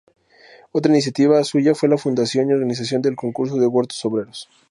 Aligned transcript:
Otra 0.71 0.91
iniciativa 0.91 1.43
suya 1.43 1.75
fue 1.75 1.87
la 1.87 1.99
fundación 1.99 2.49
y 2.49 2.53
organización 2.53 3.03
del 3.03 3.15
"Concurso 3.15 3.57
de 3.57 3.67
Huertos 3.67 4.03
Obreros". 4.03 4.49